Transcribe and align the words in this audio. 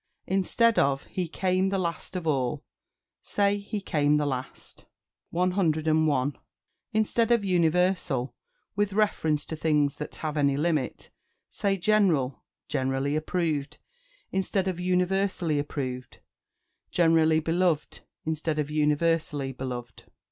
Instead 0.25 0.79
of 0.79 1.03
"He 1.03 1.27
came 1.27 1.69
the 1.69 1.77
last 1.77 2.15
of 2.15 2.25
all," 2.25 2.63
say 3.21 3.59
"He 3.59 3.79
came 3.81 4.15
the 4.15 4.25
last." 4.25 4.87
101. 5.29 6.37
Instead 6.91 7.29
of 7.29 7.45
"universal," 7.45 8.33
with 8.75 8.93
reference 8.93 9.45
to 9.45 9.55
things 9.55 9.97
that 9.97 10.15
have 10.15 10.37
any 10.37 10.57
limit, 10.57 11.11
say 11.51 11.77
"general;" 11.77 12.41
"generally 12.67 13.15
approved," 13.15 13.77
instead 14.31 14.67
of 14.67 14.79
"universally 14.79 15.59
approved;" 15.59 16.17
"generally 16.89 17.39
beloved," 17.39 17.99
instead 18.25 18.57
of 18.57 18.71
"universally 18.71 19.51
beloved." 19.51 20.05